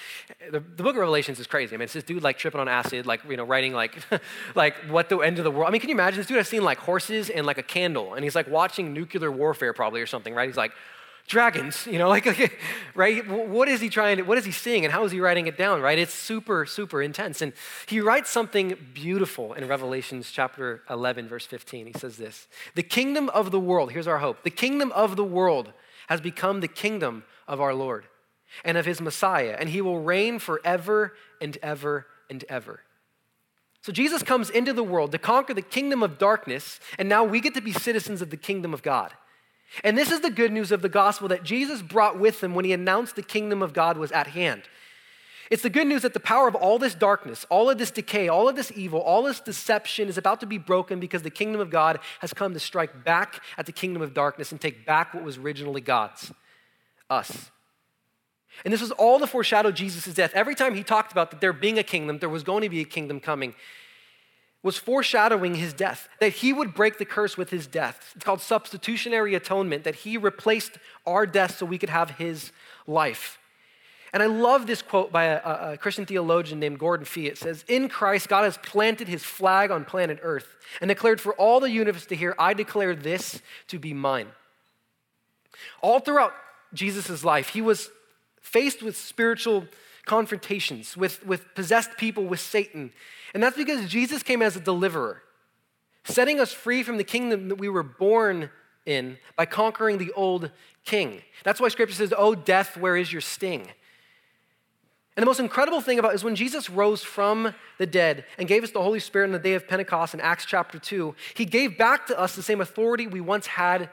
[0.50, 1.74] the, the book of Revelations is crazy.
[1.74, 3.96] I mean, it's this dude like tripping on acid, like, you know, writing like,
[4.54, 5.68] like what the end of the world.
[5.68, 6.18] I mean, can you imagine?
[6.18, 9.32] This dude has seen like horses and like a candle, and he's like watching nuclear
[9.32, 10.50] warfare probably or something, right?
[10.50, 10.72] He's like,
[11.26, 12.58] dragons, you know, like, like,
[12.94, 13.26] right?
[13.28, 15.56] What is he trying to, what is he seeing and how is he writing it
[15.56, 15.98] down, right?
[15.98, 17.42] It's super, super intense.
[17.42, 17.52] And
[17.86, 21.86] he writes something beautiful in Revelations chapter 11, verse 15.
[21.86, 25.24] He says this The kingdom of the world, here's our hope, the kingdom of the
[25.24, 25.72] world
[26.08, 28.06] has become the kingdom of our Lord
[28.64, 32.80] and of his Messiah, and he will reign forever and ever and ever.
[33.82, 37.40] So Jesus comes into the world to conquer the kingdom of darkness, and now we
[37.40, 39.12] get to be citizens of the kingdom of God.
[39.84, 42.64] And this is the good news of the gospel that Jesus brought with him when
[42.64, 44.62] he announced the kingdom of God was at hand.
[45.50, 48.28] It's the good news that the power of all this darkness, all of this decay,
[48.28, 51.60] all of this evil, all this deception is about to be broken because the kingdom
[51.60, 55.14] of God has come to strike back at the kingdom of darkness and take back
[55.14, 56.32] what was originally God's
[57.08, 57.50] us.
[58.64, 60.32] And this was all the foreshadow Jesus' death.
[60.34, 62.80] Every time he talked about that there being a kingdom, there was going to be
[62.80, 63.54] a kingdom coming
[64.66, 68.12] was foreshadowing his death, that he would break the curse with his death.
[68.16, 70.72] It's called substitutionary atonement, that he replaced
[71.06, 72.50] our death so we could have his
[72.84, 73.38] life.
[74.12, 77.28] And I love this quote by a, a, Christian theologian named Gordon Fee.
[77.28, 81.32] It says, In Christ, God has planted his flag on planet Earth and declared for
[81.34, 84.26] all the universe to hear, I declare this to be mine.
[85.80, 86.32] All throughout
[86.74, 87.88] Jesus' life, he was
[88.40, 89.66] faced with spiritual
[90.06, 92.92] confrontations, with, with possessed people, with Satan.
[93.34, 95.22] And that's because Jesus came as a deliverer,
[96.04, 98.50] setting us free from the kingdom that we were born
[98.86, 100.50] in by conquering the old
[100.84, 101.22] king.
[101.44, 103.68] That's why scripture says, Oh, death, where is your sting?
[105.16, 108.62] And the most incredible thing about is when Jesus rose from the dead and gave
[108.62, 111.78] us the Holy Spirit on the day of Pentecost in Acts chapter 2, he gave
[111.78, 113.88] back to us the same authority we once had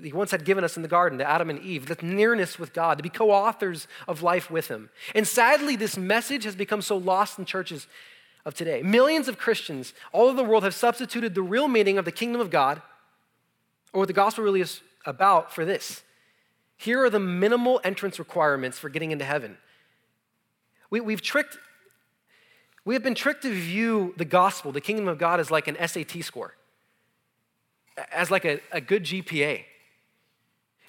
[0.00, 2.72] he once had given us in the garden to Adam and Eve, the nearness with
[2.72, 4.90] God, to be co authors of life with Him.
[5.14, 7.88] And sadly, this message has become so lost in churches
[8.44, 8.82] of today.
[8.82, 12.40] Millions of Christians all over the world have substituted the real meaning of the kingdom
[12.40, 12.82] of God,
[13.92, 16.02] or what the gospel really is about, for this.
[16.76, 19.58] Here are the minimal entrance requirements for getting into heaven.
[20.90, 21.58] We, we've tricked,
[22.84, 25.76] we have been tricked to view the gospel, the kingdom of God, as like an
[25.84, 26.54] SAT score
[28.12, 29.64] as like a, a good GPA.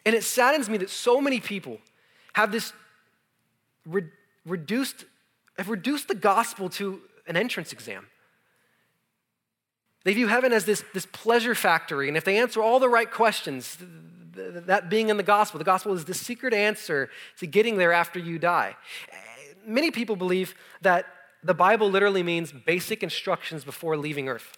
[0.05, 1.79] And it saddens me that so many people
[2.33, 2.73] have this
[3.85, 4.09] re-
[4.45, 5.05] reduced
[5.57, 8.07] have reduced the gospel to an entrance exam.
[10.03, 13.09] They view heaven as this, this pleasure factory, and if they answer all the right
[13.09, 13.77] questions,
[14.35, 18.19] that being in the gospel, the gospel is the secret answer to getting there after
[18.19, 18.75] you die.
[19.65, 21.05] Many people believe that
[21.43, 24.57] the Bible literally means basic instructions before leaving earth.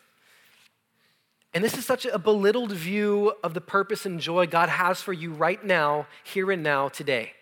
[1.58, 5.12] And this is such a belittled view of the purpose and joy God has for
[5.12, 7.34] you right now, here and now, today.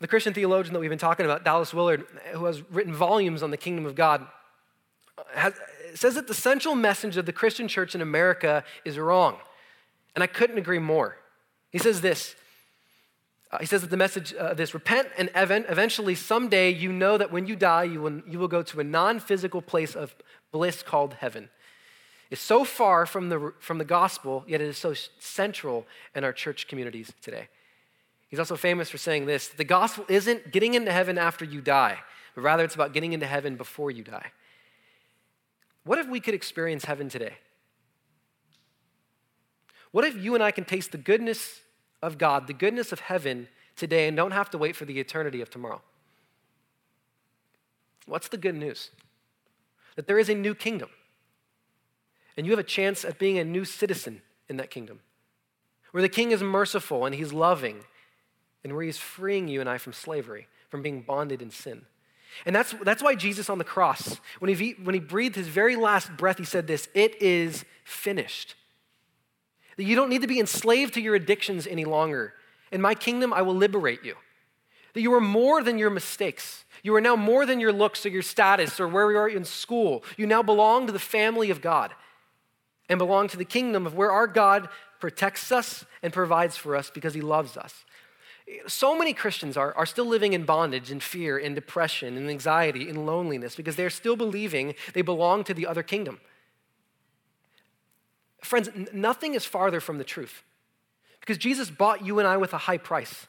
[0.00, 3.50] The Christian theologian that we've been talking about, Dallas Willard, who has written volumes on
[3.50, 4.24] the kingdom of God,
[5.34, 5.54] has,
[5.92, 9.38] says that the central message of the Christian church in America is wrong.
[10.14, 11.16] And I couldn't agree more.
[11.72, 12.36] He says this.
[13.50, 17.32] Uh, he says that the message uh, this repent and eventually someday you know that
[17.32, 20.14] when you die you will, you will go to a non-physical place of
[20.52, 21.48] bliss called heaven
[22.30, 26.32] it's so far from the, from the gospel yet it is so central in our
[26.32, 27.48] church communities today
[28.28, 31.98] He's also famous for saying this the gospel isn't getting into heaven after you die,
[32.34, 34.32] but rather it's about getting into heaven before you die.
[35.84, 37.34] What if we could experience heaven today?
[39.90, 41.62] What if you and I can taste the goodness
[42.02, 45.40] of God, the goodness of heaven today, and don't have to wait for the eternity
[45.40, 45.80] of tomorrow?
[48.04, 48.90] What's the good news?
[49.96, 50.90] That there is a new kingdom,
[52.38, 55.00] and you have a chance at being a new citizen in that kingdom,
[55.90, 57.80] where the king is merciful and he's loving
[58.62, 61.82] and where he's freeing you and I from slavery, from being bonded in sin.
[62.46, 65.74] And that's, that's why Jesus on the cross, when he, when he breathed his very
[65.74, 68.54] last breath, he said this It is finished.
[69.76, 72.34] That you don't need to be enslaved to your addictions any longer.
[72.70, 74.14] In my kingdom, I will liberate you.
[74.94, 76.64] That you are more than your mistakes.
[76.84, 79.44] You are now more than your looks or your status or where you are in
[79.44, 80.04] school.
[80.16, 81.92] You now belong to the family of God
[82.88, 84.68] and belong to the kingdom of where our God
[85.00, 87.84] protects us and provides for us because he loves us.
[88.66, 92.88] So many Christians are, are still living in bondage, in fear, in depression, in anxiety,
[92.88, 96.20] in loneliness, because they're still believing they belong to the other kingdom.
[98.40, 100.42] Friends, nothing is farther from the truth
[101.20, 103.26] because Jesus bought you and I with a high price.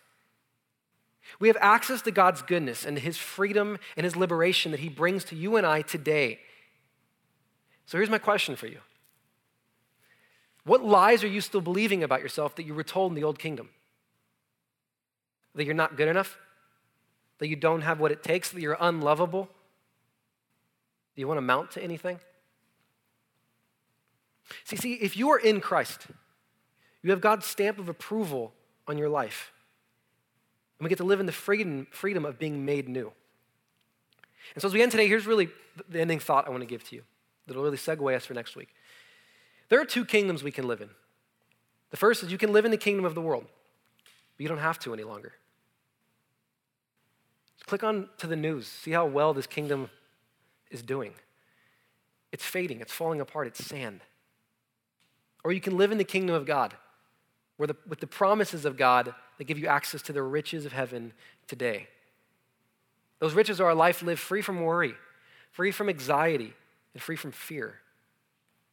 [1.40, 5.24] We have access to God's goodness and his freedom and his liberation that he brings
[5.26, 6.40] to you and I today.
[7.86, 8.80] So here's my question for you
[10.66, 13.40] What lies are you still believing about yourself that you were told in the old
[13.40, 13.70] kingdom?
[15.56, 16.38] that you're not good enough,
[17.40, 19.50] that you don't have what it takes, that you're unlovable?
[21.16, 22.20] Do you want to mount to anything?
[24.64, 26.08] See, see, if you are in Christ,
[27.04, 28.54] you have God's stamp of approval
[28.88, 29.52] on your life.
[30.80, 33.12] And we get to live in the freedom, freedom of being made new.
[34.56, 35.50] And so as we end today, here's really
[35.90, 37.04] the ending thought I want to give to you
[37.48, 38.70] that'll really segue us for next week.
[39.70, 40.90] There are two kingdoms we can live in.
[41.92, 44.58] The first is you can live in the kingdom of the world, but you don't
[44.58, 45.34] have to any longer.
[47.66, 49.90] Click on to the news, see how well this kingdom
[50.72, 51.14] is doing.
[52.32, 54.02] It's fading, it's falling apart, it's sand.
[55.44, 56.76] Or you can live in the kingdom of God,
[57.58, 60.74] where the, with the promises of God that give you access to the riches of
[60.74, 61.14] heaven
[61.48, 61.88] today.
[63.20, 64.96] Those riches are a life lived free from worry,
[65.52, 66.54] free from anxiety,
[66.94, 67.80] and free from fear.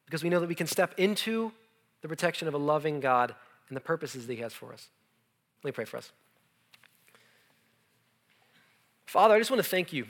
[0.07, 1.53] Because we know that we can step into
[2.01, 3.35] the protection of a loving God
[3.69, 4.89] and the purposes that He has for us.
[5.63, 6.13] Let me pray for us.
[9.05, 10.07] Father, I just want to thank you.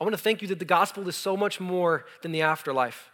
[0.00, 3.10] I want to thank you that the gospel is so much more than the afterlife.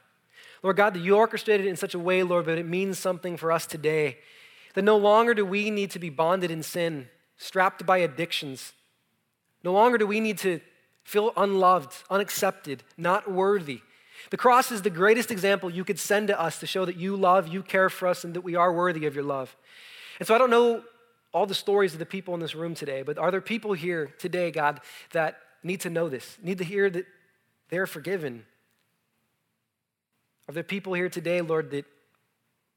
[0.62, 3.36] Lord God, that you orchestrated it in such a way, Lord, that it means something
[3.36, 4.18] for us today.
[4.74, 8.72] That no longer do we need to be bonded in sin, strapped by addictions.
[9.64, 10.60] No longer do we need to
[11.02, 13.80] feel unloved, unaccepted, not worthy.
[14.30, 17.16] The cross is the greatest example you could send to us to show that you
[17.16, 19.56] love, you care for us, and that we are worthy of your love.
[20.18, 20.82] And so I don't know
[21.32, 24.14] all the stories of the people in this room today, but are there people here
[24.18, 24.80] today, God,
[25.12, 27.06] that need to know this, need to hear that
[27.68, 28.44] they're forgiven?
[30.48, 31.84] Are there people here today, Lord, that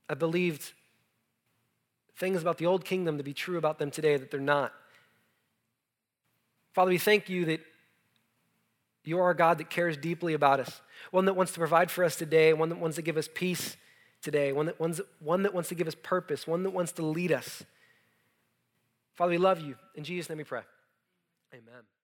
[0.09, 0.73] have believed
[2.17, 4.73] things about the old kingdom to be true about them today that they're not?
[6.73, 7.61] Father, we thank you that
[9.03, 10.81] you are a God that cares deeply about us,
[11.11, 13.77] one that wants to provide for us today, one that wants to give us peace
[14.21, 17.05] today, one that, wants, one that wants to give us purpose, one that wants to
[17.05, 17.63] lead us.
[19.15, 19.75] Father, we love you.
[19.95, 20.61] In Jesus' name we pray.
[21.53, 21.98] Amen.